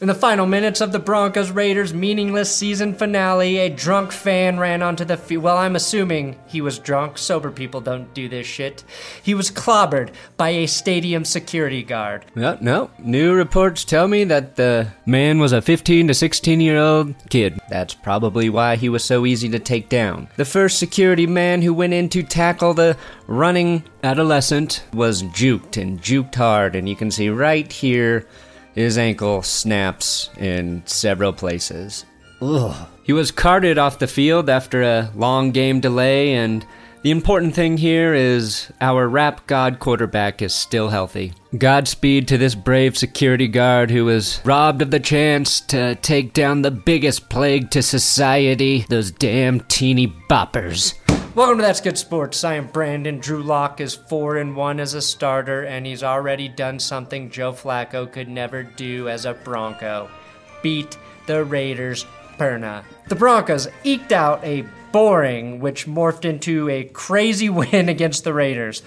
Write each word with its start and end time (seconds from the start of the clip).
In 0.00 0.06
the 0.06 0.14
final 0.14 0.46
minutes 0.46 0.80
of 0.80 0.92
the 0.92 1.00
Broncos 1.00 1.50
Raiders 1.50 1.92
meaningless 1.92 2.54
season 2.54 2.94
finale, 2.94 3.58
a 3.58 3.68
drunk 3.68 4.12
fan 4.12 4.56
ran 4.56 4.80
onto 4.80 5.04
the 5.04 5.16
field. 5.16 5.42
Well, 5.42 5.58
I'm 5.58 5.74
assuming 5.74 6.38
he 6.46 6.60
was 6.60 6.78
drunk. 6.78 7.18
Sober 7.18 7.50
people 7.50 7.80
don't 7.80 8.14
do 8.14 8.28
this 8.28 8.46
shit. 8.46 8.84
He 9.20 9.34
was 9.34 9.50
clobbered 9.50 10.10
by 10.36 10.50
a 10.50 10.66
stadium 10.66 11.24
security 11.24 11.82
guard. 11.82 12.26
No, 12.36 12.56
no. 12.60 12.92
New 13.00 13.34
reports 13.34 13.84
tell 13.84 14.06
me 14.06 14.22
that 14.22 14.54
the 14.54 14.86
man 15.04 15.40
was 15.40 15.50
a 15.50 15.60
15 15.60 16.06
to 16.06 16.14
16 16.14 16.60
year 16.60 16.78
old 16.78 17.16
kid. 17.28 17.58
That's 17.68 17.94
probably 17.94 18.48
why 18.48 18.76
he 18.76 18.88
was 18.88 19.02
so 19.02 19.26
easy 19.26 19.48
to 19.48 19.58
take 19.58 19.88
down. 19.88 20.28
The 20.36 20.44
first 20.44 20.78
security 20.78 21.26
man 21.26 21.60
who 21.60 21.74
went 21.74 21.92
in 21.92 22.08
to 22.10 22.22
tackle 22.22 22.72
the 22.72 22.96
running 23.26 23.82
adolescent 24.04 24.84
was 24.94 25.24
juked 25.24 25.76
and 25.76 26.00
juked 26.00 26.36
hard, 26.36 26.76
and 26.76 26.88
you 26.88 26.94
can 26.94 27.10
see 27.10 27.30
right 27.30 27.70
here 27.72 28.28
his 28.78 28.96
ankle 28.96 29.42
snaps 29.42 30.30
in 30.38 30.82
several 30.86 31.32
places. 31.32 32.04
Ugh. 32.40 32.86
He 33.02 33.12
was 33.12 33.32
carted 33.32 33.76
off 33.76 33.98
the 33.98 34.06
field 34.06 34.48
after 34.48 34.82
a 34.82 35.10
long 35.16 35.50
game 35.50 35.80
delay, 35.80 36.34
and 36.34 36.64
the 37.02 37.10
important 37.10 37.54
thing 37.54 37.76
here 37.76 38.14
is 38.14 38.70
our 38.80 39.08
rap 39.08 39.46
god 39.48 39.80
quarterback 39.80 40.42
is 40.42 40.54
still 40.54 40.90
healthy. 40.90 41.32
Godspeed 41.56 42.28
to 42.28 42.38
this 42.38 42.54
brave 42.54 42.96
security 42.96 43.48
guard 43.48 43.90
who 43.90 44.04
was 44.04 44.40
robbed 44.44 44.82
of 44.82 44.92
the 44.92 45.00
chance 45.00 45.60
to 45.62 45.96
take 45.96 46.32
down 46.32 46.62
the 46.62 46.70
biggest 46.70 47.28
plague 47.28 47.70
to 47.70 47.82
society 47.82 48.86
those 48.88 49.10
damn 49.10 49.60
teeny 49.60 50.06
boppers. 50.30 50.94
Welcome 51.38 51.58
to 51.58 51.62
That's 51.62 51.80
Good 51.80 51.96
Sports. 51.96 52.42
I 52.42 52.54
am 52.54 52.66
Brandon. 52.66 53.20
Drew 53.20 53.44
Lock 53.44 53.80
is 53.80 53.94
4 53.94 54.38
and 54.38 54.56
1 54.56 54.80
as 54.80 54.94
a 54.94 55.00
starter, 55.00 55.62
and 55.62 55.86
he's 55.86 56.02
already 56.02 56.48
done 56.48 56.80
something 56.80 57.30
Joe 57.30 57.52
Flacco 57.52 58.10
could 58.10 58.28
never 58.28 58.64
do 58.64 59.08
as 59.08 59.24
a 59.24 59.34
Bronco 59.34 60.10
beat 60.64 60.98
the 61.28 61.44
Raiders 61.44 62.06
Perna. 62.38 62.82
The 63.06 63.14
Broncos 63.14 63.68
eked 63.84 64.10
out 64.10 64.44
a 64.44 64.66
boring, 64.90 65.60
which 65.60 65.86
morphed 65.86 66.24
into 66.24 66.68
a 66.68 66.82
crazy 66.82 67.48
win 67.48 67.88
against 67.88 68.24
the 68.24 68.34
Raiders. 68.34 68.82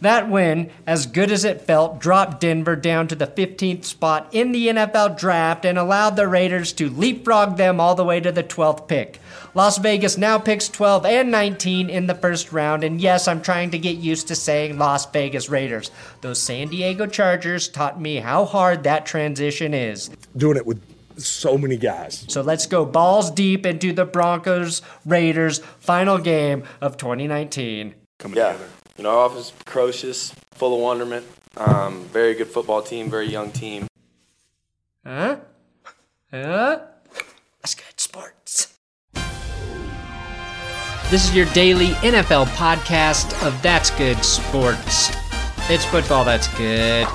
That 0.00 0.30
win, 0.30 0.70
as 0.86 1.06
good 1.06 1.30
as 1.30 1.44
it 1.44 1.62
felt, 1.62 1.98
dropped 1.98 2.40
Denver 2.40 2.76
down 2.76 3.08
to 3.08 3.14
the 3.14 3.26
15th 3.26 3.84
spot 3.84 4.28
in 4.32 4.52
the 4.52 4.68
NFL 4.68 5.18
draft 5.18 5.64
and 5.64 5.78
allowed 5.78 6.16
the 6.16 6.28
Raiders 6.28 6.72
to 6.74 6.90
leapfrog 6.90 7.56
them 7.56 7.80
all 7.80 7.94
the 7.94 8.04
way 8.04 8.20
to 8.20 8.32
the 8.32 8.42
12th 8.42 8.88
pick. 8.88 9.20
Las 9.54 9.78
Vegas 9.78 10.18
now 10.18 10.38
picks 10.38 10.68
12 10.68 11.06
and 11.06 11.30
19 11.30 11.88
in 11.88 12.06
the 12.06 12.14
first 12.14 12.52
round, 12.52 12.84
and 12.84 13.00
yes, 13.00 13.26
I'm 13.26 13.40
trying 13.40 13.70
to 13.70 13.78
get 13.78 13.96
used 13.96 14.28
to 14.28 14.34
saying 14.34 14.78
Las 14.78 15.10
Vegas 15.10 15.48
Raiders. 15.48 15.90
Those 16.20 16.42
San 16.42 16.68
Diego 16.68 17.06
Chargers 17.06 17.68
taught 17.68 17.98
me 17.98 18.16
how 18.16 18.44
hard 18.44 18.82
that 18.82 19.06
transition 19.06 19.72
is. 19.72 20.10
Doing 20.36 20.58
it 20.58 20.66
with 20.66 20.82
so 21.16 21.56
many 21.56 21.76
guys. 21.76 22.26
So 22.28 22.42
let's 22.42 22.66
go 22.66 22.84
balls 22.84 23.30
deep 23.30 23.64
into 23.64 23.92
the 23.92 24.04
Broncos 24.04 24.82
Raiders 25.06 25.60
final 25.80 26.18
game 26.18 26.64
of 26.82 26.98
2019. 26.98 27.94
Coming 28.18 28.36
yeah. 28.36 28.52
together. 28.52 28.70
You 28.96 29.04
know, 29.04 29.10
our 29.10 29.26
offense 29.26 29.46
is 29.46 29.50
precocious, 29.50 30.34
full 30.52 30.74
of 30.74 30.80
wonderment. 30.80 31.26
Um, 31.56 32.04
very 32.04 32.34
good 32.34 32.48
football 32.48 32.80
team, 32.80 33.10
very 33.10 33.28
young 33.28 33.52
team. 33.52 33.86
Huh? 35.04 35.36
Huh? 36.30 36.80
That's 37.60 37.74
good 37.74 38.00
sports. 38.00 38.78
This 41.10 41.28
is 41.28 41.36
your 41.36 41.46
daily 41.46 41.88
NFL 42.02 42.46
podcast 42.56 43.46
of 43.46 43.60
That's 43.62 43.90
Good 43.90 44.24
Sports. 44.24 45.10
It's 45.68 45.84
football 45.84 46.24
that's 46.24 46.48
good. 46.56 47.06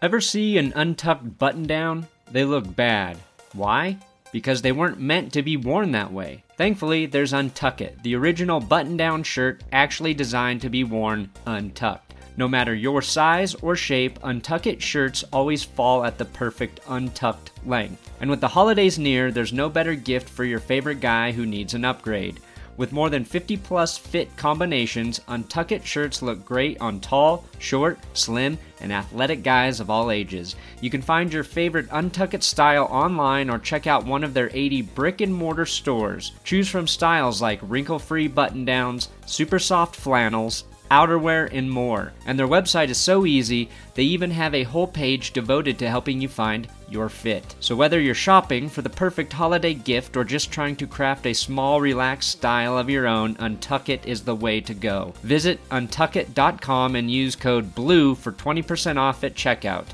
Ever 0.00 0.20
see 0.20 0.56
an 0.56 0.72
untucked 0.76 1.36
button 1.36 1.64
down? 1.64 2.06
They 2.30 2.44
look 2.44 2.74
bad. 2.74 3.18
Why? 3.52 3.98
Because 4.32 4.62
they 4.62 4.72
weren't 4.72 5.00
meant 5.00 5.32
to 5.32 5.42
be 5.42 5.56
worn 5.56 5.92
that 5.92 6.12
way. 6.12 6.44
Thankfully, 6.56 7.06
there's 7.06 7.32
Untuckit, 7.32 8.02
the 8.02 8.14
original 8.14 8.60
button 8.60 8.96
down 8.96 9.22
shirt 9.22 9.64
actually 9.72 10.14
designed 10.14 10.60
to 10.60 10.68
be 10.68 10.84
worn 10.84 11.30
untucked. 11.46 12.14
No 12.36 12.46
matter 12.48 12.74
your 12.74 13.02
size 13.02 13.54
or 13.56 13.76
shape, 13.76 14.18
Untuckit 14.20 14.80
shirts 14.80 15.24
always 15.32 15.62
fall 15.62 16.04
at 16.04 16.16
the 16.16 16.24
perfect 16.24 16.80
untucked 16.88 17.50
length. 17.66 18.10
And 18.20 18.30
with 18.30 18.40
the 18.40 18.48
holidays 18.48 18.98
near, 18.98 19.30
there's 19.30 19.52
no 19.52 19.68
better 19.68 19.94
gift 19.94 20.28
for 20.28 20.44
your 20.44 20.60
favorite 20.60 21.00
guy 21.00 21.32
who 21.32 21.44
needs 21.44 21.74
an 21.74 21.84
upgrade. 21.84 22.40
With 22.76 22.92
more 22.92 23.10
than 23.10 23.24
50 23.24 23.56
plus 23.58 23.98
fit 23.98 24.34
combinations, 24.36 25.20
Untuckit 25.28 25.84
shirts 25.84 26.22
look 26.22 26.44
great 26.44 26.80
on 26.80 27.00
tall, 27.00 27.44
short, 27.58 27.98
slim, 28.14 28.58
and 28.80 28.92
athletic 28.92 29.42
guys 29.42 29.80
of 29.80 29.90
all 29.90 30.10
ages. 30.10 30.56
You 30.80 30.88
can 30.88 31.02
find 31.02 31.32
your 31.32 31.44
favorite 31.44 31.88
Untuckit 31.90 32.42
style 32.42 32.84
online 32.90 33.50
or 33.50 33.58
check 33.58 33.86
out 33.86 34.06
one 34.06 34.24
of 34.24 34.32
their 34.32 34.50
80 34.52 34.82
brick 34.82 35.20
and 35.20 35.34
mortar 35.34 35.66
stores. 35.66 36.32
Choose 36.44 36.68
from 36.68 36.86
styles 36.86 37.42
like 37.42 37.60
wrinkle 37.62 37.98
free 37.98 38.28
button 38.28 38.64
downs, 38.64 39.10
super 39.26 39.58
soft 39.58 39.94
flannels, 39.94 40.64
outerwear, 40.90 41.48
and 41.52 41.70
more. 41.70 42.12
And 42.26 42.38
their 42.38 42.48
website 42.48 42.88
is 42.88 42.98
so 42.98 43.26
easy, 43.26 43.68
they 43.94 44.02
even 44.02 44.30
have 44.30 44.54
a 44.54 44.64
whole 44.64 44.86
page 44.86 45.32
devoted 45.32 45.78
to 45.78 45.88
helping 45.88 46.20
you 46.20 46.28
find 46.28 46.68
your 46.88 47.08
fit. 47.08 47.54
So, 47.60 47.76
whether 47.76 48.00
you're 48.00 48.14
shopping 48.14 48.68
for 48.68 48.82
the 48.82 48.90
perfect 48.90 49.32
holiday 49.32 49.74
gift 49.74 50.16
or 50.16 50.24
just 50.24 50.50
trying 50.50 50.76
to 50.76 50.86
craft 50.86 51.26
a 51.26 51.32
small, 51.32 51.80
relaxed 51.80 52.30
style 52.30 52.76
of 52.76 52.90
your 52.90 53.06
own, 53.06 53.36
Untuckit 53.36 54.04
is 54.06 54.22
the 54.22 54.34
way 54.34 54.60
to 54.60 54.74
go. 54.74 55.14
Visit 55.22 55.60
untuckit.com 55.70 56.96
and 56.96 57.10
use 57.10 57.36
code 57.36 57.74
BLUE 57.74 58.14
for 58.16 58.32
20% 58.32 58.96
off 58.96 59.24
at 59.24 59.34
checkout. 59.34 59.86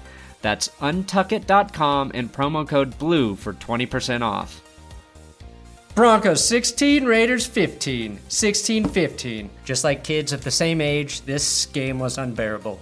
That's 0.43 0.69
untuckit.com 0.81 2.13
and 2.15 2.33
promo 2.33 2.67
code 2.67 2.99
BLUE 2.99 3.37
for 3.37 3.53
20% 3.53 4.23
off. 4.23 4.63
Broncos 5.97 6.45
16, 6.47 7.07
Raiders 7.07 7.47
15. 7.47 8.21
16 8.29 8.87
15. 8.87 9.51
Just 9.65 9.83
like 9.83 10.05
kids 10.05 10.35
of 10.35 10.45
the 10.45 10.51
same 10.51 10.83
age, 10.83 11.23
this 11.23 11.65
game 11.65 11.99
was 11.99 12.19
unbearable. 12.19 12.79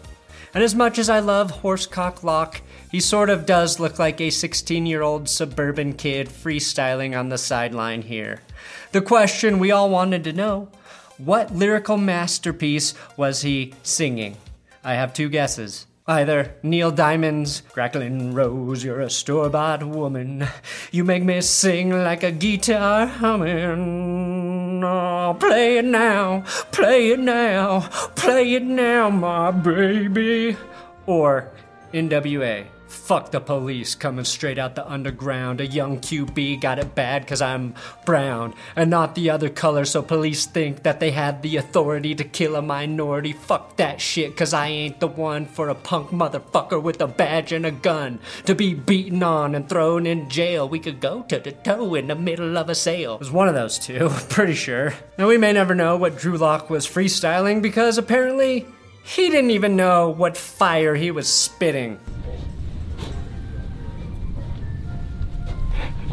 And 0.53 0.65
as 0.65 0.75
much 0.75 0.99
as 0.99 1.09
I 1.09 1.21
love 1.21 1.63
Horsecock 1.63 2.25
Lock, 2.25 2.61
he 2.91 2.99
sort 2.99 3.31
of 3.31 3.47
does 3.47 3.79
look 3.79 4.01
like 4.01 4.21
a 4.21 4.31
16 4.31 4.85
year 4.85 5.03
old 5.03 5.29
suburban 5.29 5.93
kid 5.93 6.29
freestyling 6.29 7.17
on 7.17 7.29
the 7.29 7.39
sideline 7.39 8.03
here. 8.03 8.43
The 8.91 9.01
question 9.01 9.61
we 9.61 9.71
all 9.71 9.91
wanted 9.91 10.25
to 10.25 10.33
know 10.33 10.69
what 11.17 11.55
lyrical 11.55 11.97
masterpiece 11.97 12.95
was 13.17 13.43
he 13.43 13.75
singing? 13.85 14.39
I 14.83 14.95
have 14.95 15.15
two 15.15 15.29
guesses. 15.29 15.87
Either 16.07 16.55
Neil 16.63 16.91
Diamond's 16.91 17.63
Crackling 17.73 18.35
Rose, 18.35 18.85
you're 18.85 19.01
a 19.01 19.09
store 19.09 19.49
bought 19.49 19.83
woman. 19.83 20.47
You 20.93 21.03
make 21.03 21.23
me 21.23 21.41
sing 21.41 21.89
like 21.91 22.23
a 22.23 22.31
guitar 22.31 23.07
humming. 23.07 24.85
Oh, 24.85 25.35
play 25.41 25.79
it 25.79 25.85
now, 25.87 26.45
play 26.73 27.09
it 27.09 27.21
now, 27.21 27.89
play 28.17 28.53
it 28.53 28.63
now, 28.63 29.09
my 29.09 29.51
baby. 29.51 30.59
Or 31.07 31.51
NWA. 31.95 32.67
Fuck 32.95 33.33
the 33.33 33.41
police 33.41 33.95
coming 33.95 34.25
straight 34.25 34.57
out 34.57 34.77
the 34.77 34.91
underground. 34.91 35.61
A 35.61 35.67
young 35.67 35.99
QB 35.99 36.61
got 36.61 36.79
it 36.79 36.95
bad 36.95 37.27
cause 37.27 37.43
I'm 37.43 37.75
brown 38.07 38.55
and 38.77 38.89
not 38.89 39.15
the 39.15 39.29
other 39.29 39.51
color, 39.51 39.85
so 39.85 40.01
police 40.01 40.47
think 40.47 40.85
that 40.85 41.01
they 41.01 41.11
have 41.11 41.43
the 41.43 41.59
authority 41.59 42.15
to 42.15 42.25
kill 42.25 42.57
a 42.57 42.63
minority. 42.63 43.33
Fuck 43.33 43.77
that 43.77 44.01
shit 44.01 44.35
cause 44.37 44.55
I 44.55 44.69
ain't 44.69 45.01
the 45.01 45.09
one 45.09 45.45
for 45.45 45.69
a 45.69 45.75
punk 45.75 46.11
motherfucker 46.11 46.83
with 46.83 47.01
a 47.03 47.07
badge 47.07 47.53
and 47.53 47.67
a 47.67 47.71
gun 47.71 48.21
to 48.47 48.55
be 48.55 48.73
beaten 48.73 49.23
on 49.23 49.55
and 49.55 49.69
thrown 49.69 50.07
in 50.07 50.31
jail. 50.31 50.67
We 50.67 50.79
could 50.79 51.01
go 51.01 51.23
toe 51.23 51.41
to 51.41 51.53
toe 51.53 51.95
in 51.95 52.07
the 52.07 52.15
middle 52.15 52.57
of 52.57 52.71
a 52.71 52.75
sale. 52.75 53.17
It 53.17 53.21
was 53.21 53.31
one 53.31 53.49
of 53.49 53.55
those 53.55 53.79
two, 53.79 54.09
pretty 54.31 54.55
sure. 54.55 54.95
Now 55.19 55.29
we 55.29 55.37
may 55.37 55.53
never 55.53 55.75
know 55.75 55.97
what 55.97 56.17
Drew 56.17 56.39
Lock 56.39 56.71
was 56.71 56.87
freestyling 56.87 57.61
because 57.61 57.99
apparently 57.99 58.67
he 59.05 59.29
didn't 59.29 59.51
even 59.51 59.77
know 59.77 60.09
what 60.09 60.37
fire 60.37 60.95
he 60.95 61.11
was 61.11 61.29
spitting. 61.29 62.01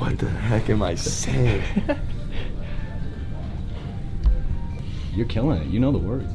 What 0.01 0.17
the 0.17 0.27
heck 0.27 0.67
am 0.71 0.81
I 0.81 0.95
saying? 0.95 1.61
You're 5.13 5.27
killing 5.27 5.61
it. 5.61 5.67
You 5.67 5.79
know 5.79 5.91
the 5.91 5.99
words. 5.99 6.33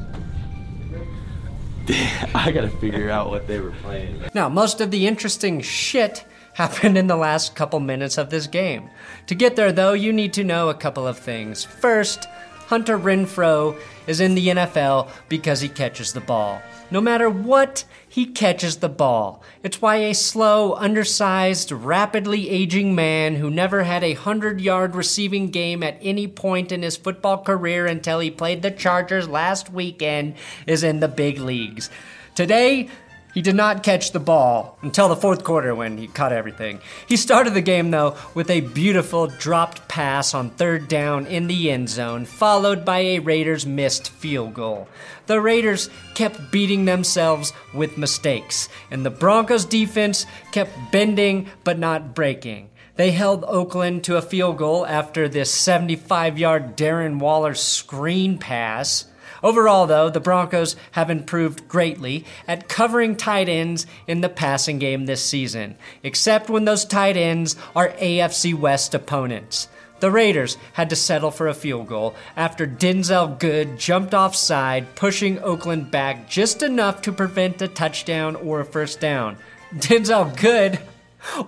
I 2.33 2.53
gotta 2.53 2.69
figure 2.69 3.09
out 3.09 3.29
what 3.29 3.45
they 3.45 3.59
were 3.59 3.73
playing. 3.83 4.23
Now, 4.33 4.47
most 4.47 4.79
of 4.79 4.89
the 4.89 5.05
interesting 5.05 5.59
shit 5.59 6.23
happened 6.53 6.97
in 6.97 7.07
the 7.07 7.17
last 7.17 7.55
couple 7.55 7.81
minutes 7.81 8.17
of 8.17 8.29
this 8.29 8.47
game. 8.47 8.89
To 9.25 9.35
get 9.35 9.57
there, 9.57 9.73
though, 9.73 9.91
you 9.91 10.13
need 10.13 10.31
to 10.35 10.45
know 10.45 10.69
a 10.69 10.73
couple 10.73 11.05
of 11.05 11.17
things. 11.19 11.65
First, 11.65 12.23
Hunter 12.67 12.97
Renfrow 12.97 13.77
is 14.07 14.19
in 14.19 14.33
the 14.33 14.47
NFL 14.47 15.09
because 15.29 15.61
he 15.61 15.69
catches 15.69 16.13
the 16.13 16.21
ball. 16.21 16.61
No 16.89 17.01
matter 17.01 17.29
what, 17.29 17.83
he 18.07 18.25
catches 18.25 18.77
the 18.77 18.89
ball. 18.89 19.43
It's 19.61 19.81
why 19.81 19.97
a 19.97 20.13
slow, 20.13 20.73
undersized, 20.75 21.71
rapidly 21.71 22.49
aging 22.49 22.95
man 22.95 23.35
who 23.35 23.49
never 23.49 23.83
had 23.83 24.03
a 24.03 24.13
100 24.15 24.61
yard 24.61 24.95
receiving 24.95 25.51
game 25.51 25.83
at 25.83 25.99
any 26.01 26.27
point 26.27 26.71
in 26.71 26.81
his 26.81 26.97
football 26.97 27.43
career 27.43 27.85
until 27.85 28.19
he 28.19 28.31
played 28.31 28.61
the 28.61 28.71
Chargers 28.71 29.27
last 29.27 29.71
weekend 29.71 30.35
is 30.65 30.83
in 30.83 31.01
the 31.01 31.07
big 31.07 31.39
leagues. 31.39 31.89
Today, 32.33 32.89
He 33.37 33.43
did 33.43 33.55
not 33.55 33.83
catch 33.83 34.13
the 34.13 34.19
ball 34.19 34.79
until 34.81 35.09
the 35.09 35.15
fourth 35.15 35.43
quarter 35.43 35.75
when 35.75 35.99
he 35.99 36.07
caught 36.07 36.33
everything. 36.33 36.79
He 37.05 37.15
started 37.15 37.53
the 37.53 37.61
game, 37.61 37.91
though, 37.91 38.17
with 38.33 38.49
a 38.49 38.61
beautiful 38.61 39.27
dropped 39.27 39.87
pass 39.87 40.33
on 40.33 40.49
third 40.49 40.87
down 40.87 41.27
in 41.27 41.45
the 41.45 41.69
end 41.69 41.87
zone, 41.87 42.25
followed 42.25 42.83
by 42.83 42.97
a 43.01 43.19
Raiders 43.19 43.63
missed 43.63 44.09
field 44.09 44.55
goal. 44.55 44.87
The 45.27 45.39
Raiders 45.39 45.91
kept 46.15 46.49
beating 46.49 46.85
themselves 46.85 47.53
with 47.75 47.95
mistakes, 47.95 48.69
and 48.89 49.05
the 49.05 49.11
Broncos 49.11 49.65
defense 49.65 50.25
kept 50.51 50.71
bending 50.91 51.47
but 51.63 51.77
not 51.77 52.15
breaking. 52.15 52.71
They 52.95 53.11
held 53.11 53.45
Oakland 53.47 54.03
to 54.05 54.17
a 54.17 54.23
field 54.23 54.57
goal 54.57 54.83
after 54.83 55.29
this 55.29 55.53
75 55.53 56.39
yard 56.39 56.75
Darren 56.75 57.19
Waller 57.19 57.53
screen 57.53 58.39
pass. 58.39 59.05
Overall, 59.43 59.87
though, 59.87 60.09
the 60.09 60.19
Broncos 60.19 60.75
have 60.91 61.09
improved 61.09 61.67
greatly 61.67 62.25
at 62.47 62.67
covering 62.67 63.15
tight 63.15 63.49
ends 63.49 63.85
in 64.07 64.21
the 64.21 64.29
passing 64.29 64.79
game 64.79 65.05
this 65.05 65.23
season, 65.23 65.75
except 66.03 66.49
when 66.49 66.65
those 66.65 66.85
tight 66.85 67.17
ends 67.17 67.55
are 67.75 67.89
AFC 67.89 68.53
West 68.53 68.93
opponents. 68.93 69.67
The 69.99 70.11
Raiders 70.11 70.57
had 70.73 70.91
to 70.91 70.95
settle 70.95 71.31
for 71.31 71.47
a 71.47 71.55
field 71.55 71.87
goal 71.87 72.13
after 72.35 72.67
Denzelle 72.67 73.39
Good 73.39 73.79
jumped 73.79 74.13
offside, 74.13 74.95
pushing 74.95 75.39
Oakland 75.39 75.89
back 75.89 76.29
just 76.29 76.61
enough 76.61 77.01
to 77.03 77.11
prevent 77.11 77.61
a 77.61 77.67
touchdown 77.67 78.35
or 78.35 78.59
a 78.59 78.65
first 78.65 78.99
down. 78.99 79.37
Denzelle 79.73 80.37
Good, 80.39 80.79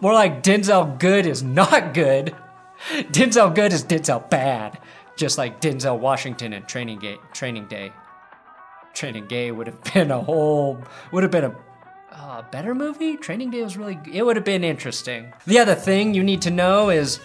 more 0.01 0.13
like 0.13 0.41
Denzelle 0.41 0.97
Good 0.99 1.27
is 1.27 1.43
not 1.43 1.93
good. 1.93 2.35
Denzelle 3.11 3.53
Good 3.53 3.73
is 3.73 3.83
Denzel 3.83 4.27
bad 4.29 4.79
just 5.19 5.37
like 5.37 5.59
Denzel 5.59 5.99
Washington 5.99 6.53
in 6.53 6.63
Training 6.63 6.99
Day. 6.99 7.17
Training 7.33 7.67
Day. 7.67 7.91
Training 8.93 9.27
Day 9.27 9.51
would 9.51 9.67
have 9.67 9.83
been 9.93 10.09
a 10.09 10.21
whole 10.21 10.81
would 11.11 11.23
have 11.23 11.31
been 11.31 11.43
a 11.43 11.55
uh, 12.11 12.41
better 12.43 12.73
movie. 12.73 13.17
Training 13.17 13.51
Day 13.51 13.61
was 13.61 13.77
really 13.77 13.99
it 14.11 14.25
would 14.25 14.37
have 14.37 14.45
been 14.45 14.63
interesting. 14.63 15.33
The 15.45 15.59
other 15.59 15.75
thing 15.75 16.13
you 16.13 16.23
need 16.23 16.41
to 16.43 16.49
know 16.49 16.89
is 16.89 17.19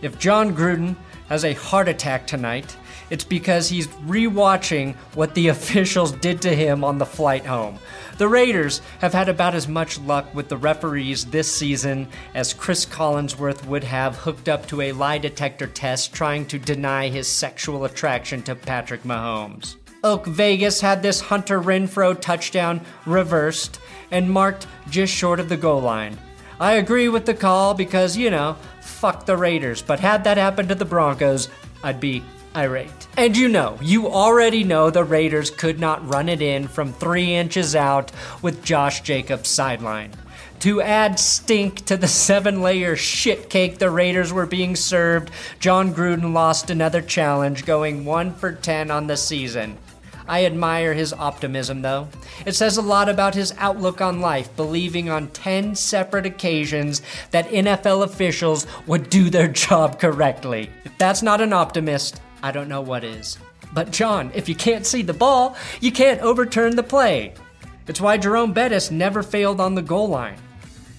if 0.00 0.18
Jon 0.18 0.54
Gruden 0.54 0.94
has 1.28 1.44
a 1.44 1.52
heart 1.54 1.88
attack 1.88 2.26
tonight, 2.26 2.76
it's 3.10 3.24
because 3.24 3.68
he's 3.68 3.88
rewatching 3.88 4.94
what 5.14 5.34
the 5.34 5.48
officials 5.56 6.12
did 6.12 6.40
to 6.42 6.54
him 6.54 6.84
on 6.84 6.98
the 6.98 7.06
flight 7.06 7.44
home. 7.44 7.78
The 8.18 8.28
Raiders 8.28 8.82
have 9.00 9.12
had 9.12 9.28
about 9.28 9.54
as 9.54 9.66
much 9.66 9.98
luck 10.00 10.34
with 10.34 10.48
the 10.48 10.56
referees 10.56 11.24
this 11.26 11.50
season 11.50 12.08
as 12.34 12.54
Chris 12.54 12.86
Collinsworth 12.86 13.66
would 13.66 13.84
have 13.84 14.16
hooked 14.16 14.48
up 14.48 14.66
to 14.66 14.82
a 14.82 14.92
lie 14.92 15.18
detector 15.18 15.66
test 15.66 16.12
trying 16.12 16.46
to 16.46 16.58
deny 16.58 17.08
his 17.08 17.26
sexual 17.26 17.84
attraction 17.84 18.42
to 18.42 18.54
Patrick 18.54 19.04
Mahomes. 19.04 19.76
Oak 20.02 20.26
Vegas 20.26 20.80
had 20.80 21.02
this 21.02 21.20
Hunter 21.20 21.60
Renfrow 21.60 22.18
touchdown 22.18 22.80
reversed 23.04 23.80
and 24.10 24.30
marked 24.30 24.66
just 24.88 25.12
short 25.12 25.40
of 25.40 25.48
the 25.48 25.56
goal 25.56 25.80
line. 25.80 26.18
I 26.58 26.72
agree 26.74 27.08
with 27.08 27.26
the 27.26 27.34
call 27.34 27.74
because, 27.74 28.16
you 28.16 28.30
know, 28.30 28.56
fuck 28.82 29.24
the 29.24 29.36
Raiders, 29.36 29.80
but 29.80 30.00
had 30.00 30.24
that 30.24 30.36
happened 30.36 30.68
to 30.68 30.74
the 30.74 30.84
Broncos, 30.84 31.48
I'd 31.82 32.00
be 32.00 32.22
irate. 32.54 33.08
And 33.16 33.36
you 33.36 33.48
know, 33.48 33.78
you 33.80 34.08
already 34.08 34.64
know 34.64 34.90
the 34.90 35.04
Raiders 35.04 35.50
could 35.50 35.78
not 35.78 36.06
run 36.08 36.28
it 36.28 36.42
in 36.42 36.68
from 36.68 36.92
three 36.92 37.34
inches 37.34 37.76
out 37.76 38.12
with 38.42 38.64
Josh 38.64 39.02
Jacobs 39.02 39.48
sideline. 39.48 40.12
To 40.60 40.82
add 40.82 41.18
stink 41.18 41.86
to 41.86 41.96
the 41.96 42.08
seven 42.26 42.62
layer 42.62 42.96
shit 42.96 43.48
cake 43.48 43.78
the 43.78 43.90
Raiders 43.90 44.32
were 44.32 44.46
being 44.46 44.76
served, 44.76 45.30
Jon 45.58 45.94
Gruden 45.94 46.32
lost 46.32 46.70
another 46.70 47.00
challenge, 47.00 47.64
going 47.64 48.04
1 48.04 48.34
for 48.34 48.52
10 48.52 48.90
on 48.90 49.06
the 49.06 49.16
season. 49.16 49.78
I 50.28 50.44
admire 50.44 50.94
his 50.94 51.12
optimism, 51.12 51.82
though. 51.82 52.06
It 52.46 52.54
says 52.54 52.76
a 52.76 52.82
lot 52.82 53.08
about 53.08 53.34
his 53.34 53.52
outlook 53.58 54.00
on 54.00 54.20
life, 54.20 54.54
believing 54.54 55.10
on 55.10 55.26
10 55.28 55.74
separate 55.74 56.24
occasions 56.24 57.02
that 57.32 57.48
NFL 57.48 58.04
officials 58.04 58.66
would 58.86 59.10
do 59.10 59.28
their 59.28 59.48
job 59.66 59.98
correctly. 59.98 60.70
If 60.84 60.96
that's 60.98 61.22
not 61.22 61.40
an 61.40 61.52
optimist, 61.52 62.20
I 62.42 62.52
don't 62.52 62.68
know 62.68 62.80
what 62.80 63.04
is. 63.04 63.38
But, 63.72 63.90
Jon, 63.90 64.30
if 64.34 64.48
you 64.48 64.54
can't 64.54 64.86
see 64.86 65.02
the 65.02 65.12
ball, 65.12 65.56
you 65.80 65.92
can't 65.92 66.20
overturn 66.20 66.76
the 66.76 66.82
play. 66.82 67.34
It's 67.86 68.00
why 68.00 68.16
Jerome 68.16 68.52
Bettis 68.52 68.90
never 68.90 69.22
failed 69.22 69.60
on 69.60 69.74
the 69.74 69.82
goal 69.82 70.08
line. 70.08 70.38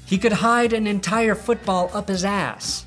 He 0.06 0.18
could 0.18 0.34
hide 0.34 0.74
an 0.74 0.88
entire 0.88 1.36
football 1.36 1.90
up 1.94 2.08
his 2.10 2.26
ass. 2.26 2.86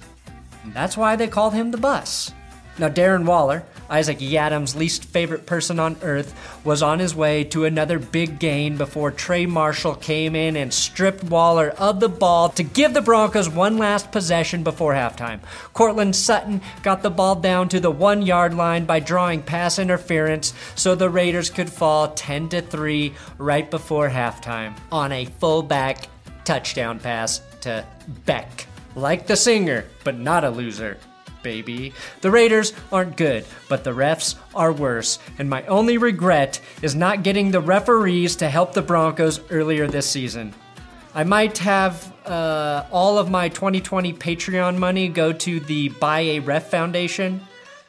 That's 0.67 0.97
why 0.97 1.17
they 1.17 1.29
called 1.29 1.55
him 1.55 1.71
the 1.71 1.79
bus. 1.79 2.33
Now, 2.79 2.89
Darren 2.89 3.25
Waller, 3.25 3.65
Isaac 3.91 4.19
Yiadom's 4.19 4.75
least 4.75 5.05
favorite 5.05 5.47
person 5.47 5.79
on 5.79 5.97
earth, 6.03 6.35
was 6.65 6.83
on 6.83 6.99
his 6.99 7.15
way 7.15 7.45
to 7.45 7.65
another 7.65 7.99
big 7.99 8.39
gain 8.39 8.77
before 8.77 9.11
Trey 9.11 9.47
Marshall 9.47 9.95
came 9.95 10.35
in 10.35 10.57
and 10.57 10.73
stripped 10.73 11.25
Waller 11.25 11.71
of 11.71 12.01
the 12.01 12.09
ball 12.09 12.49
to 12.51 12.63
give 12.63 12.95
the 12.95 13.03
Broncos 13.03 13.49
one 13.49 13.79
last 13.79 14.11
possession 14.13 14.63
before 14.63 14.95
halftime. 14.95 15.41
Courtland 15.73 16.17
Sutton 16.17 16.61
got 16.83 17.03
the 17.03 17.11
ball 17.11 17.35
down 17.37 17.69
to 17.69 17.81
the 17.81 17.91
one 17.91 18.23
yard 18.23 18.55
line 18.55 18.85
by 18.85 19.01
drawing 19.01 19.43
pass 19.43 19.79
interference 19.79 20.55
so 20.75 20.95
the 20.95 21.11
Raiders 21.11 21.51
could 21.51 21.71
fall 21.71 22.09
10 22.13 22.49
to 22.51 22.63
3 22.63 23.15
right 23.39 23.71
before 23.71 24.09
halftime 24.09 24.75
on 24.91 25.13
a 25.13 25.25
fullback 25.25 26.09
touchdown 26.45 26.99
pass 26.99 27.41
to 27.63 27.85
Beck. 28.27 28.67
Like 28.95 29.27
the 29.27 29.37
singer, 29.37 29.87
but 30.05 30.19
not 30.19 30.45
a 30.45 30.51
loser 30.51 30.99
baby. 31.45 31.93
The 32.23 32.33
Raiders 32.33 32.73
aren't 32.91 33.17
good, 33.17 33.45
but 33.69 33.85
the 33.85 33.93
refs 33.93 34.35
are 34.53 34.73
worse, 34.73 35.21
and 35.39 35.49
my 35.49 35.65
only 35.67 35.99
regret 35.99 36.61
is 36.83 36.97
not 36.97 37.23
getting 37.23 37.53
the 37.53 37.61
referees 37.61 38.35
to 38.37 38.51
help 38.51 38.73
the 38.73 38.83
Broncos 38.83 39.39
earlier 39.53 39.87
this 39.87 40.11
season. 40.11 40.53
I 41.15 41.23
might 41.23 41.59
have 41.59 42.13
uh, 42.27 42.87
all 42.91 43.19
of 43.19 43.31
my 43.31 43.49
2020 43.49 44.15
Patreon 44.15 44.77
money 44.77 45.07
go 45.07 45.33
to 45.33 45.61
the 45.61 45.91
Buy 45.91 46.21
a 46.21 46.41
Ref 46.41 46.71
Foundation. 46.71 47.41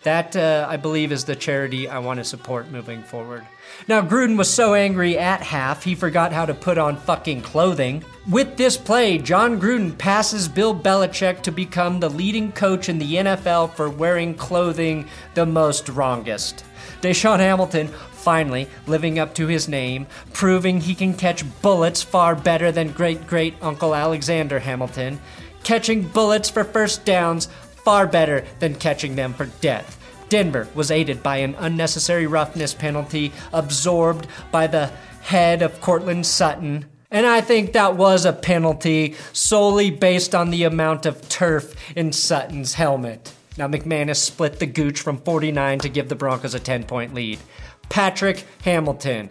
That, 0.03 0.35
uh, 0.35 0.67
I 0.69 0.77
believe, 0.77 1.11
is 1.11 1.23
the 1.23 1.35
charity 1.35 1.87
I 1.87 1.97
want 1.97 2.19
to 2.19 2.23
support 2.23 2.69
moving 2.69 3.01
forward. 3.01 3.43
Now, 3.87 4.03
Gruden 4.03 4.37
was 4.37 4.53
so 4.53 4.75
angry 4.75 5.17
at 5.17 5.41
half, 5.41 5.83
he 5.83 5.95
forgot 5.95 6.31
how 6.31 6.45
to 6.45 6.53
put 6.53 6.77
on 6.77 6.97
fucking 6.97 7.41
clothing. 7.41 8.05
With 8.29 8.57
this 8.57 8.75
play, 8.75 9.19
Jon 9.19 9.61
Gruden 9.61 9.95
passes 9.95 10.47
Bill 10.47 10.73
Belichick 10.73 11.43
to 11.43 11.51
become 11.51 11.99
the 11.99 12.09
leading 12.09 12.51
coach 12.51 12.89
in 12.89 12.97
the 12.97 13.13
NFL 13.13 13.75
for 13.75 13.87
wearing 13.87 14.33
clothing 14.33 15.07
the 15.35 15.45
most 15.45 15.89
wrongest. 15.89 16.65
DaeSean 17.01 17.37
Hamilton 17.37 17.87
finally 18.13 18.67
living 18.87 19.19
up 19.19 19.35
to 19.35 19.45
his 19.45 19.67
name, 19.67 20.07
proving 20.33 20.81
he 20.81 20.95
can 20.95 21.13
catch 21.13 21.45
bullets 21.61 22.01
far 22.01 22.33
better 22.33 22.71
than 22.71 22.91
great 22.93 23.27
great 23.27 23.53
Uncle 23.61 23.93
Alexander 23.93 24.57
Hamilton, 24.57 25.19
catching 25.63 26.07
bullets 26.07 26.49
for 26.49 26.63
first 26.63 27.05
downs 27.05 27.45
far 27.83 28.07
better 28.07 28.43
than 28.57 28.73
catching 28.73 29.15
them 29.15 29.35
for 29.35 29.45
death. 29.61 29.99
Denver 30.29 30.67
was 30.73 30.89
aided 30.89 31.21
by 31.21 31.37
an 31.37 31.53
unnecessary 31.59 32.25
roughness 32.25 32.73
penalty 32.73 33.31
absorbed 33.53 34.25
by 34.51 34.65
the 34.65 34.87
head 35.21 35.61
of 35.61 35.79
Courtland 35.79 36.25
Sutton. 36.25 36.85
And 37.15 37.25
I 37.25 37.39
think 37.39 37.71
that 37.71 37.95
was 37.95 38.25
a 38.25 38.33
penalty 38.33 39.15
solely 39.31 39.89
based 39.89 40.35
on 40.35 40.49
the 40.49 40.65
amount 40.65 41.05
of 41.05 41.29
turf 41.29 41.73
in 41.95 42.11
Sutton's 42.11 42.73
helmet. 42.73 43.33
Now, 43.57 43.69
McManus 43.69 44.17
split 44.17 44.59
the 44.59 44.65
gooch 44.65 44.99
from 44.99 45.19
49 45.19 45.79
to 45.79 45.87
give 45.87 46.09
the 46.09 46.15
Broncos 46.15 46.55
a 46.55 46.59
10 46.59 46.83
point 46.83 47.13
lead. 47.13 47.39
Patrick 47.87 48.45
Hamilton. 48.65 49.29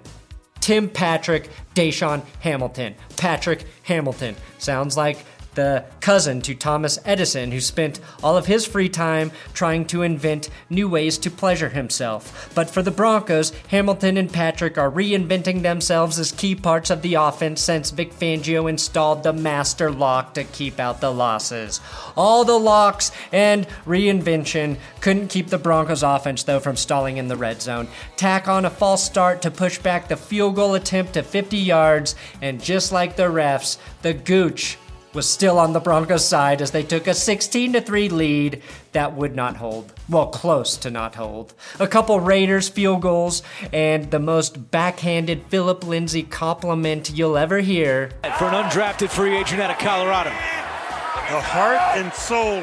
Tim 0.60 0.88
Patrick, 0.88 1.50
DaeSean 1.74 2.24
Hamilton. 2.40 2.94
Patrick 3.18 3.66
Hamilton. 3.82 4.34
Sounds 4.56 4.96
like 4.96 5.18
the 5.54 5.84
cousin 6.00 6.40
to 6.42 6.54
Thomas 6.54 6.98
Edison, 7.04 7.52
who 7.52 7.60
spent 7.60 8.00
all 8.22 8.36
of 8.36 8.46
his 8.46 8.66
free 8.66 8.88
time 8.88 9.32
trying 9.52 9.84
to 9.86 10.02
invent 10.02 10.50
new 10.70 10.88
ways 10.88 11.18
to 11.18 11.30
pleasure 11.30 11.70
himself. 11.70 12.50
But 12.54 12.70
for 12.70 12.82
the 12.82 12.90
Broncos, 12.90 13.52
Hamilton 13.68 14.16
and 14.16 14.32
Patrick 14.32 14.78
are 14.78 14.90
reinventing 14.90 15.62
themselves 15.62 16.18
as 16.18 16.32
key 16.32 16.54
parts 16.54 16.90
of 16.90 17.02
the 17.02 17.14
offense 17.14 17.60
since 17.60 17.90
Vic 17.90 18.12
Fangio 18.12 18.68
installed 18.68 19.22
the 19.22 19.32
master 19.32 19.90
lock 19.90 20.34
to 20.34 20.44
keep 20.44 20.78
out 20.78 21.00
the 21.00 21.12
losses. 21.12 21.80
All 22.16 22.44
the 22.44 22.58
locks 22.58 23.10
and 23.32 23.66
reinvention 23.86 24.76
couldn't 25.00 25.28
keep 25.28 25.48
the 25.48 25.58
Broncos 25.58 26.02
offense, 26.02 26.42
though, 26.42 26.60
from 26.60 26.76
stalling 26.76 27.16
in 27.16 27.28
the 27.28 27.36
red 27.36 27.60
zone. 27.62 27.88
Tack 28.16 28.48
on 28.48 28.64
a 28.64 28.70
false 28.70 29.04
start 29.04 29.42
to 29.42 29.50
push 29.50 29.78
back 29.78 30.08
the 30.08 30.16
field 30.16 30.56
goal 30.56 30.74
attempt 30.74 31.14
to 31.14 31.22
50 31.22 31.56
yards, 31.56 32.14
and 32.40 32.62
just 32.62 32.92
like 32.92 33.16
the 33.16 33.24
refs, 33.24 33.78
the 34.02 34.14
Gooch 34.14 34.78
was 35.14 35.28
still 35.28 35.58
on 35.58 35.72
the 35.72 35.80
Broncos 35.80 36.26
side 36.26 36.60
as 36.60 36.72
they 36.72 36.82
took 36.82 37.06
a 37.06 37.14
16 37.14 37.72
3 37.72 38.08
lead 38.08 38.62
that 38.92 39.14
would 39.14 39.34
not 39.36 39.56
hold. 39.56 39.92
Well, 40.08 40.26
close 40.26 40.76
to 40.78 40.90
not 40.90 41.14
hold. 41.14 41.54
A 41.78 41.86
couple 41.86 42.18
Raiders 42.20 42.68
field 42.68 43.02
goals 43.02 43.42
and 43.72 44.10
the 44.10 44.18
most 44.18 44.70
backhanded 44.70 45.44
Philip 45.48 45.84
Lindsay 45.84 46.22
compliment 46.22 47.10
you'll 47.14 47.36
ever 47.36 47.60
hear. 47.60 48.10
For 48.38 48.46
an 48.46 48.64
undrafted 48.64 49.10
free 49.10 49.36
agent 49.36 49.60
out 49.60 49.70
of 49.70 49.78
Colorado. 49.78 50.30
The 50.30 51.40
heart 51.40 51.96
and 51.96 52.12
soul 52.12 52.62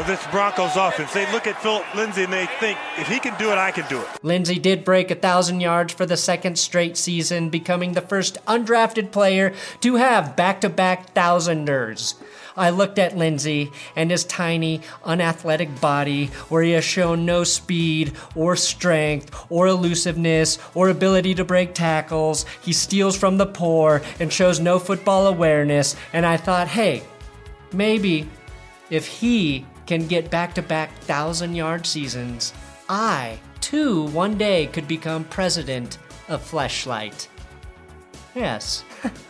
of 0.00 0.06
this 0.06 0.26
Broncos 0.28 0.76
offense. 0.76 1.12
They 1.12 1.30
look 1.30 1.46
at 1.46 1.60
Philip 1.60 1.84
Lindsay 1.94 2.24
and 2.24 2.32
they 2.32 2.46
think, 2.58 2.78
if 2.96 3.06
he 3.06 3.18
can 3.18 3.38
do 3.38 3.52
it, 3.52 3.58
I 3.58 3.70
can 3.70 3.86
do 3.86 4.00
it. 4.00 4.08
Lindsay 4.22 4.58
did 4.58 4.82
break 4.82 5.10
a 5.10 5.14
thousand 5.14 5.60
yards 5.60 5.92
for 5.92 6.06
the 6.06 6.16
second 6.16 6.58
straight 6.58 6.96
season, 6.96 7.50
becoming 7.50 7.92
the 7.92 8.00
first 8.00 8.38
undrafted 8.46 9.12
player 9.12 9.52
to 9.82 9.96
have 9.96 10.36
back-to-back 10.36 11.12
thousanders. 11.12 12.14
I 12.56 12.70
looked 12.70 12.98
at 12.98 13.16
Lindsay 13.16 13.70
and 13.94 14.10
his 14.10 14.24
tiny, 14.24 14.80
unathletic 15.04 15.80
body, 15.82 16.26
where 16.48 16.62
he 16.62 16.72
has 16.72 16.84
shown 16.84 17.26
no 17.26 17.44
speed 17.44 18.12
or 18.34 18.56
strength 18.56 19.34
or 19.50 19.66
elusiveness 19.66 20.58
or 20.74 20.88
ability 20.88 21.34
to 21.34 21.44
break 21.44 21.74
tackles. 21.74 22.46
He 22.62 22.72
steals 22.72 23.18
from 23.18 23.36
the 23.36 23.46
poor 23.46 24.00
and 24.18 24.32
shows 24.32 24.60
no 24.60 24.78
football 24.78 25.26
awareness. 25.26 25.94
And 26.14 26.24
I 26.24 26.38
thought, 26.38 26.68
hey, 26.68 27.02
maybe 27.72 28.28
if 28.88 29.06
he 29.06 29.66
can 29.90 30.06
get 30.06 30.30
back 30.30 30.54
to 30.54 30.62
back 30.62 30.96
thousand 30.98 31.52
yard 31.52 31.84
seasons, 31.84 32.54
I, 32.88 33.40
too, 33.60 34.04
one 34.10 34.38
day 34.38 34.68
could 34.68 34.86
become 34.86 35.24
president 35.24 35.98
of 36.28 36.48
Fleshlight. 36.48 37.26
Yes. 38.36 38.84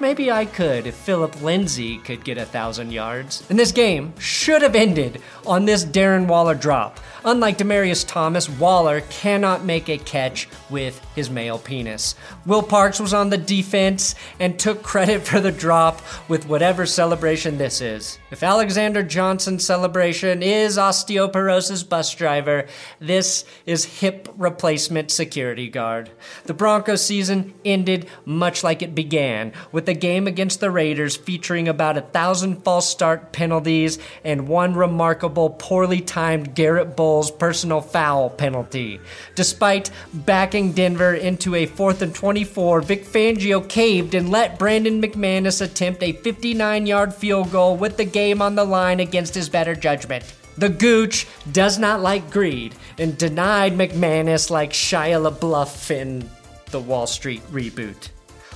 Maybe 0.00 0.30
I 0.30 0.44
could 0.44 0.86
if 0.86 0.94
Philip 0.94 1.42
Lindsay 1.42 1.98
could 1.98 2.22
get 2.24 2.38
a 2.38 2.44
thousand 2.44 2.92
yards. 2.92 3.42
And 3.50 3.58
this 3.58 3.72
game 3.72 4.16
should 4.20 4.62
have 4.62 4.76
ended 4.76 5.20
on 5.44 5.64
this 5.64 5.84
Darren 5.84 6.28
Waller 6.28 6.54
drop. 6.54 7.00
Unlike 7.24 7.58
Demaryius 7.58 8.06
Thomas, 8.06 8.48
Waller 8.48 9.00
cannot 9.10 9.64
make 9.64 9.88
a 9.88 9.98
catch 9.98 10.48
with 10.70 11.04
his 11.16 11.28
male 11.28 11.58
penis. 11.58 12.14
Will 12.46 12.62
Parks 12.62 13.00
was 13.00 13.12
on 13.12 13.28
the 13.28 13.36
defense 13.36 14.14
and 14.38 14.56
took 14.56 14.84
credit 14.84 15.22
for 15.26 15.40
the 15.40 15.50
drop 15.50 16.00
with 16.28 16.46
whatever 16.46 16.86
celebration 16.86 17.58
this 17.58 17.80
is. 17.80 18.20
If 18.30 18.44
Alexander 18.44 19.02
Johnson's 19.02 19.66
celebration 19.66 20.44
is 20.44 20.78
osteoporosis 20.78 21.86
bus 21.86 22.14
driver, 22.14 22.66
this 23.00 23.44
is 23.66 23.84
hip 23.84 24.28
replacement 24.36 25.10
security 25.10 25.68
guard. 25.68 26.10
The 26.44 26.54
Broncos 26.54 27.04
season 27.04 27.52
ended 27.64 28.08
much 28.24 28.62
like 28.62 28.80
it 28.80 28.94
began, 28.94 29.52
with 29.72 29.87
the 29.88 29.94
game 29.94 30.26
against 30.26 30.60
the 30.60 30.70
Raiders 30.70 31.16
featuring 31.16 31.66
about 31.66 31.96
a 31.96 32.02
thousand 32.02 32.62
false 32.62 32.86
start 32.86 33.32
penalties 33.32 33.98
and 34.22 34.46
one 34.46 34.74
remarkable 34.74 35.48
poorly 35.48 36.02
timed 36.02 36.54
Garrett 36.54 36.94
Bolles 36.94 37.30
personal 37.30 37.80
foul 37.80 38.28
penalty. 38.28 39.00
Despite 39.34 39.90
backing 40.12 40.72
Denver 40.72 41.14
into 41.14 41.54
a 41.54 41.64
fourth 41.64 42.02
and 42.02 42.14
24, 42.14 42.82
Vic 42.82 43.06
Fangio 43.06 43.66
caved 43.66 44.14
and 44.14 44.28
let 44.28 44.58
Brandon 44.58 45.00
McManus 45.00 45.62
attempt 45.62 46.02
a 46.02 46.12
59 46.12 46.86
yard 46.86 47.14
field 47.14 47.50
goal 47.50 47.74
with 47.74 47.96
the 47.96 48.04
game 48.04 48.42
on 48.42 48.56
the 48.56 48.64
line 48.66 49.00
against 49.00 49.34
his 49.34 49.48
better 49.48 49.74
judgment. 49.74 50.34
The 50.58 50.68
Gooch 50.68 51.26
does 51.50 51.78
not 51.78 52.02
like 52.02 52.30
greed 52.30 52.74
and 52.98 53.16
denied 53.16 53.72
McManus 53.72 54.50
like 54.50 54.72
Shia 54.72 55.32
LaBeouf 55.32 55.90
in 55.90 56.28
the 56.66 56.80
Wall 56.80 57.06
Street 57.06 57.40
reboot. 57.50 58.10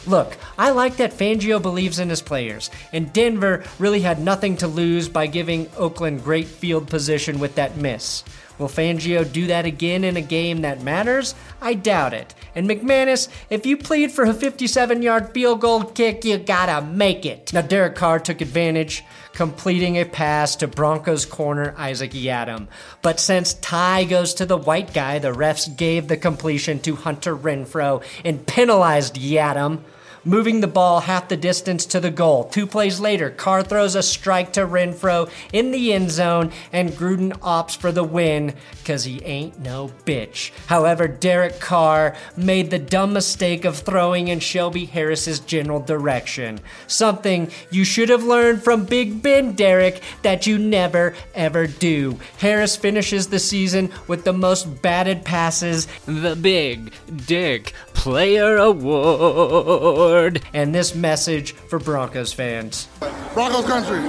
Look, 0.06 0.36
I 0.58 0.70
like 0.70 0.96
that 0.96 1.12
Fangio 1.12 1.62
believes 1.62 2.00
in 2.00 2.08
his 2.08 2.22
players, 2.22 2.70
and 2.92 3.12
Denver 3.12 3.62
really 3.78 4.00
had 4.00 4.18
nothing 4.18 4.56
to 4.56 4.66
lose 4.66 5.08
by 5.08 5.28
giving 5.28 5.70
Oakland 5.76 6.24
great 6.24 6.48
field 6.48 6.88
position 6.88 7.38
with 7.38 7.54
that 7.54 7.76
miss. 7.76 8.24
Will 8.58 8.68
Fangio 8.68 9.30
do 9.30 9.46
that 9.46 9.64
again 9.64 10.04
in 10.04 10.16
a 10.16 10.20
game 10.20 10.62
that 10.62 10.82
matters? 10.82 11.34
I 11.60 11.74
doubt 11.74 12.14
it. 12.14 12.34
And 12.54 12.68
McManus, 12.68 13.28
if 13.48 13.64
you 13.64 13.76
plead 13.76 14.12
for 14.12 14.24
a 14.24 14.34
57 14.34 15.02
yard 15.02 15.32
field 15.32 15.60
goal 15.60 15.84
kick, 15.84 16.24
you 16.24 16.36
gotta 16.36 16.84
make 16.84 17.24
it. 17.24 17.52
Now, 17.52 17.62
Derek 17.62 17.94
Carr 17.94 18.18
took 18.18 18.40
advantage, 18.40 19.04
completing 19.32 19.96
a 19.96 20.04
pass 20.04 20.54
to 20.56 20.68
Broncos 20.68 21.24
corner 21.24 21.74
Isaac 21.78 22.10
Yiadom. 22.10 22.68
But 23.00 23.20
since 23.20 23.54
tie 23.54 24.04
goes 24.04 24.34
to 24.34 24.46
the 24.46 24.58
white 24.58 24.92
guy, 24.92 25.18
the 25.18 25.32
refs 25.32 25.74
gave 25.74 26.08
the 26.08 26.16
completion 26.16 26.78
to 26.80 26.96
Hunter 26.96 27.36
Renfrow 27.36 28.02
and 28.24 28.46
penalized 28.46 29.14
Yiadom 29.14 29.80
moving 30.24 30.60
the 30.60 30.66
ball 30.66 31.00
half 31.00 31.28
the 31.28 31.36
distance 31.36 31.86
to 31.86 32.00
the 32.00 32.10
goal. 32.10 32.44
Two 32.44 32.66
plays 32.66 33.00
later, 33.00 33.30
Carr 33.30 33.62
throws 33.62 33.94
a 33.94 34.02
strike 34.02 34.52
to 34.52 34.66
Renfrow 34.66 35.30
in 35.52 35.70
the 35.70 35.92
end 35.92 36.10
zone, 36.10 36.52
and 36.72 36.90
Gruden 36.90 37.32
opts 37.40 37.76
for 37.76 37.92
the 37.92 38.04
win 38.04 38.54
because 38.78 39.04
he 39.04 39.22
ain't 39.24 39.58
no 39.60 39.90
bitch. 40.04 40.50
However, 40.66 41.08
Derek 41.08 41.60
Carr 41.60 42.16
made 42.36 42.70
the 42.70 42.78
dumb 42.78 43.12
mistake 43.12 43.64
of 43.64 43.78
throwing 43.78 44.28
in 44.28 44.40
Shelby 44.40 44.86
Harris's 44.86 45.40
general 45.40 45.80
direction. 45.80 46.60
Something 46.86 47.50
you 47.70 47.84
should 47.84 48.08
have 48.08 48.24
learned 48.24 48.62
from 48.62 48.84
Big 48.84 49.22
Ben, 49.22 49.52
Derek, 49.52 50.02
that 50.22 50.46
you 50.46 50.58
never 50.58 51.14
ever 51.34 51.66
do. 51.66 52.18
Harris 52.38 52.76
finishes 52.76 53.28
the 53.28 53.38
season 53.38 53.92
with 54.06 54.24
the 54.24 54.32
most 54.32 54.82
batted 54.82 55.24
passes, 55.24 55.86
the 56.06 56.36
Big 56.36 56.92
Dick 57.26 57.72
Player 57.94 58.56
Award. 58.56 60.42
And 60.52 60.74
this 60.74 60.94
message 60.94 61.52
for 61.52 61.78
Broncos 61.78 62.32
fans. 62.32 62.88
Broncos 63.34 63.64
country, 63.66 64.02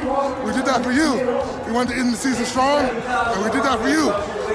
we 0.45 0.51
did 0.53 0.65
that 0.65 0.81
for 0.83 0.91
you. 0.91 1.13
We 1.65 1.71
wanted 1.71 1.93
to 1.93 1.99
end 1.99 2.13
the 2.13 2.17
season 2.17 2.45
strong, 2.45 2.85
and 2.85 3.43
we 3.43 3.51
did 3.51 3.63
that 3.63 3.79
for 3.79 3.87
you. 3.87 4.11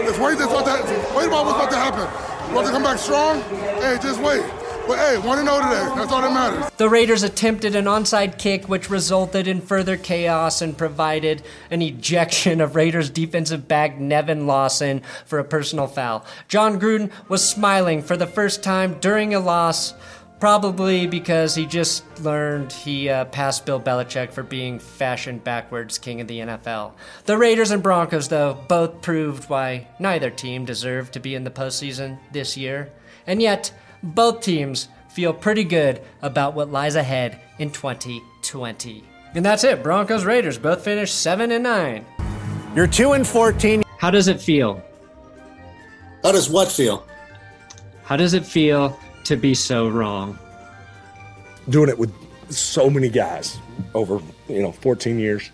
Just 0.06 0.20
wait, 0.20 0.38
what 0.38 0.64
that, 0.64 0.84
wait 1.16 1.26
about 1.26 1.46
what's 1.46 1.56
about 1.56 1.70
to 1.70 1.76
happen. 1.76 2.48
We 2.48 2.54
want 2.54 2.66
to 2.66 2.72
come 2.72 2.82
back 2.82 2.98
strong? 2.98 3.40
Hey, 3.80 3.98
just 4.02 4.20
wait. 4.20 4.42
But 4.88 4.98
hey, 5.00 5.18
1 5.18 5.44
0 5.44 5.60
today. 5.60 5.92
That's 5.96 6.10
all 6.10 6.22
that 6.22 6.32
matters. 6.32 6.72
The 6.78 6.88
Raiders 6.88 7.22
attempted 7.22 7.76
an 7.76 7.84
onside 7.84 8.38
kick, 8.38 8.70
which 8.70 8.88
resulted 8.88 9.46
in 9.46 9.60
further 9.60 9.98
chaos 9.98 10.62
and 10.62 10.78
provided 10.78 11.42
an 11.70 11.82
ejection 11.82 12.62
of 12.62 12.74
Raiders 12.74 13.10
defensive 13.10 13.68
back 13.68 13.98
Nevin 13.98 14.46
Lawson 14.46 15.02
for 15.26 15.38
a 15.38 15.44
personal 15.44 15.88
foul. 15.88 16.24
Jon 16.48 16.80
Gruden 16.80 17.10
was 17.28 17.46
smiling 17.46 18.00
for 18.00 18.16
the 18.16 18.26
first 18.26 18.62
time 18.62 18.98
during 19.00 19.34
a 19.34 19.40
loss. 19.40 19.92
Probably 20.40 21.06
because 21.08 21.56
he 21.56 21.66
just 21.66 22.04
learned 22.20 22.72
he 22.72 23.08
uh, 23.08 23.24
passed 23.26 23.66
Bill 23.66 23.80
Belichick 23.80 24.32
for 24.32 24.44
being 24.44 24.78
fashion 24.78 25.38
backwards 25.38 25.98
king 25.98 26.20
of 26.20 26.28
the 26.28 26.38
NFL. 26.38 26.92
The 27.24 27.36
Raiders 27.36 27.72
and 27.72 27.82
Broncos, 27.82 28.28
though, 28.28 28.56
both 28.68 29.02
proved 29.02 29.50
why 29.50 29.88
neither 29.98 30.30
team 30.30 30.64
deserved 30.64 31.12
to 31.14 31.20
be 31.20 31.34
in 31.34 31.42
the 31.42 31.50
postseason 31.50 32.20
this 32.30 32.56
year. 32.56 32.88
And 33.26 33.42
yet, 33.42 33.72
both 34.02 34.40
teams 34.40 34.88
feel 35.08 35.32
pretty 35.32 35.64
good 35.64 36.00
about 36.22 36.54
what 36.54 36.70
lies 36.70 36.94
ahead 36.94 37.40
in 37.58 37.70
2020. 37.70 39.04
And 39.34 39.44
that's 39.44 39.64
it. 39.64 39.82
Broncos 39.82 40.24
Raiders 40.24 40.58
both 40.58 40.82
finished 40.82 41.20
7 41.20 41.50
and 41.52 41.62
9. 41.62 42.06
You're 42.74 42.86
2 42.86 43.12
and 43.12 43.26
14. 43.26 43.82
How 43.98 44.10
does 44.10 44.28
it 44.28 44.40
feel? 44.40 44.82
How 46.22 46.32
does 46.32 46.48
what 46.48 46.70
feel? 46.70 47.06
How 48.04 48.16
does 48.16 48.34
it 48.34 48.44
feel 48.44 48.98
to 49.24 49.36
be 49.36 49.54
so 49.54 49.88
wrong? 49.88 50.38
Doing 51.68 51.88
it 51.88 51.98
with 51.98 52.14
so 52.50 52.88
many 52.88 53.08
guys 53.08 53.58
over, 53.94 54.20
you 54.48 54.62
know, 54.62 54.72
14 54.72 55.18
years 55.18 55.50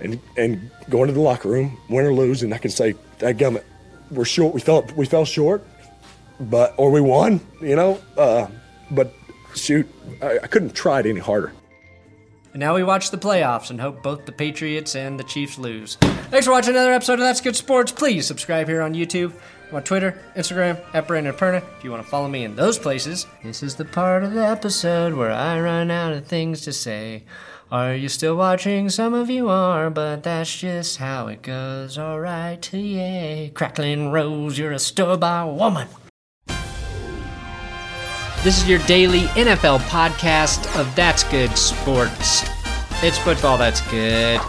and 0.00 0.20
and 0.36 0.70
going 0.90 1.08
to 1.08 1.12
the 1.12 1.20
locker 1.20 1.48
room, 1.48 1.78
win 1.88 2.04
or 2.04 2.12
lose, 2.12 2.42
and 2.42 2.52
I 2.52 2.58
can 2.58 2.70
say, 2.70 2.94
that 3.18 3.36
gummit, 3.38 3.64
we're 4.10 4.24
short. 4.24 4.54
We 4.54 4.60
felt 4.60 4.92
we 4.92 5.06
fell 5.06 5.24
short, 5.24 5.66
but 6.40 6.74
or 6.76 6.90
we 6.90 7.00
won, 7.00 7.40
you 7.60 7.76
know. 7.76 8.00
Uh, 8.16 8.48
but 8.90 9.12
shoot, 9.54 9.86
I, 10.22 10.38
I 10.42 10.46
couldn't 10.46 10.74
try 10.74 11.00
it 11.00 11.06
any 11.06 11.20
harder. 11.20 11.52
And 12.52 12.60
now 12.60 12.74
we 12.74 12.82
watch 12.82 13.10
the 13.10 13.18
playoffs 13.18 13.68
and 13.70 13.78
hope 13.80 14.02
both 14.02 14.24
the 14.24 14.32
Patriots 14.32 14.96
and 14.96 15.20
the 15.20 15.24
Chiefs 15.24 15.58
lose. 15.58 15.96
Thanks 16.30 16.46
for 16.46 16.52
watching 16.52 16.74
another 16.74 16.92
episode 16.92 17.14
of 17.14 17.20
That's 17.20 17.42
Good 17.42 17.54
Sports. 17.54 17.92
Please 17.92 18.26
subscribe 18.26 18.66
here 18.66 18.80
on 18.80 18.94
YouTube, 18.94 19.34
on 19.72 19.82
Twitter, 19.82 20.22
Instagram, 20.36 20.82
at 20.94 21.06
Brandon 21.06 21.34
Perna. 21.34 21.62
If 21.76 21.84
you 21.84 21.90
want 21.90 22.02
to 22.02 22.08
follow 22.08 22.28
me 22.28 22.44
in 22.44 22.56
those 22.56 22.78
places, 22.78 23.26
this 23.42 23.62
is 23.62 23.76
the 23.76 23.84
part 23.84 24.24
of 24.24 24.32
the 24.32 24.46
episode 24.46 25.12
where 25.12 25.32
I 25.32 25.60
run 25.60 25.90
out 25.90 26.14
of 26.14 26.26
things 26.26 26.62
to 26.62 26.72
say. 26.72 27.24
Are 27.70 27.94
you 27.94 28.08
still 28.08 28.36
watching? 28.36 28.88
Some 28.88 29.12
of 29.12 29.28
you 29.28 29.50
are, 29.50 29.90
but 29.90 30.22
that's 30.22 30.56
just 30.56 30.96
how 30.96 31.26
it 31.26 31.42
goes. 31.42 31.98
Alright, 31.98 32.72
yay. 32.72 33.50
Crackling 33.52 34.12
Rose, 34.12 34.56
you're 34.56 34.72
a 34.72 35.16
bar 35.18 35.52
woman. 35.52 35.88
This 38.46 38.62
is 38.62 38.68
your 38.68 38.78
daily 38.86 39.22
NFL 39.34 39.80
podcast 39.88 40.78
of 40.78 40.94
That's 40.94 41.24
Good 41.24 41.58
Sports. 41.58 42.44
It's 43.02 43.18
football 43.18 43.58
that's 43.58 43.80
good. 43.90 44.40